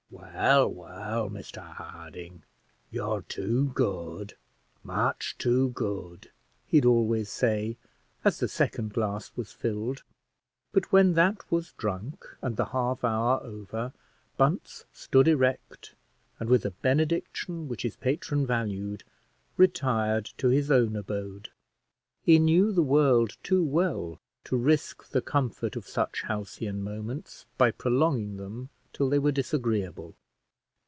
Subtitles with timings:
[0.13, 2.43] "Well, well, Mr Harding;
[2.89, 4.35] you're too good,
[4.83, 6.31] much too good,"
[6.67, 7.77] he'd always say,
[8.25, 10.03] as the second glass was filled;
[10.73, 13.93] but when that was drunk, and the half hour over,
[14.37, 15.95] Bunce stood erect,
[16.39, 19.03] and with a benediction which his patron valued,
[19.57, 21.49] retired to his own abode.
[22.23, 27.71] He knew the world too well to risk the comfort of such halcyon moments, by
[27.71, 30.13] prolonging them till they were disagreeable.